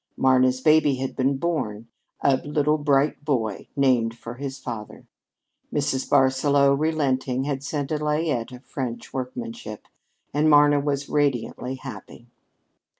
[0.17, 1.87] Marna's baby had been born
[2.21, 5.05] a little bright boy, named for his father.
[5.71, 6.09] Mrs.
[6.09, 9.87] Barsaloux, relenting, had sent a layette of French workmanship,
[10.33, 12.25] and Marna was radiantly happy.